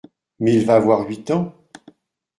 [0.39, 1.53] Mais il va avoir huit ans…